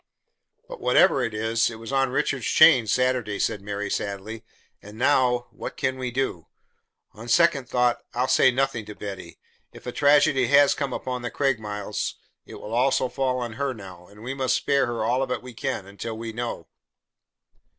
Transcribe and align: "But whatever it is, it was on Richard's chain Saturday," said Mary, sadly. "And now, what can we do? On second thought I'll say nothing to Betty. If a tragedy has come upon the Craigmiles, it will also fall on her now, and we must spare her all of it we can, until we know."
"But 0.67 0.81
whatever 0.81 1.21
it 1.21 1.31
is, 1.35 1.69
it 1.69 1.75
was 1.75 1.91
on 1.91 2.09
Richard's 2.09 2.47
chain 2.47 2.87
Saturday," 2.87 3.37
said 3.37 3.61
Mary, 3.61 3.87
sadly. 3.87 4.43
"And 4.81 4.97
now, 4.97 5.45
what 5.51 5.77
can 5.77 5.99
we 5.99 6.09
do? 6.09 6.47
On 7.13 7.27
second 7.27 7.69
thought 7.69 8.03
I'll 8.15 8.27
say 8.27 8.49
nothing 8.49 8.83
to 8.85 8.95
Betty. 8.95 9.37
If 9.71 9.85
a 9.85 9.91
tragedy 9.91 10.47
has 10.47 10.73
come 10.73 10.91
upon 10.91 11.21
the 11.21 11.29
Craigmiles, 11.29 12.15
it 12.47 12.55
will 12.55 12.73
also 12.73 13.09
fall 13.09 13.37
on 13.41 13.53
her 13.61 13.75
now, 13.75 14.07
and 14.07 14.23
we 14.23 14.33
must 14.33 14.55
spare 14.55 14.87
her 14.87 15.03
all 15.05 15.21
of 15.21 15.29
it 15.29 15.43
we 15.43 15.53
can, 15.53 15.85
until 15.85 16.17
we 16.17 16.33
know." 16.33 16.67